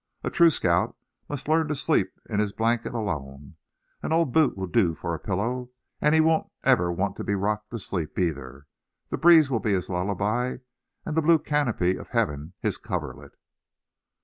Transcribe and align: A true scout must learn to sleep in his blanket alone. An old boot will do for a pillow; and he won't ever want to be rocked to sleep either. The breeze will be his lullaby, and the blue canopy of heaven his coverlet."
A 0.23 0.31
true 0.31 0.49
scout 0.49 0.97
must 1.29 1.47
learn 1.47 1.67
to 1.67 1.75
sleep 1.75 2.19
in 2.27 2.39
his 2.39 2.53
blanket 2.53 2.95
alone. 2.95 3.55
An 4.01 4.11
old 4.11 4.31
boot 4.33 4.57
will 4.57 4.65
do 4.65 4.95
for 4.95 5.13
a 5.13 5.19
pillow; 5.19 5.69
and 6.01 6.15
he 6.15 6.21
won't 6.21 6.49
ever 6.63 6.91
want 6.91 7.15
to 7.17 7.23
be 7.23 7.35
rocked 7.35 7.69
to 7.69 7.77
sleep 7.77 8.17
either. 8.17 8.65
The 9.11 9.19
breeze 9.19 9.51
will 9.51 9.59
be 9.59 9.73
his 9.73 9.91
lullaby, 9.91 10.57
and 11.05 11.15
the 11.15 11.21
blue 11.21 11.37
canopy 11.37 11.97
of 11.97 12.07
heaven 12.07 12.53
his 12.61 12.79
coverlet." 12.79 13.33